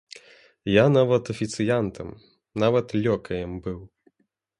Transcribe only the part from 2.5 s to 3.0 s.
нават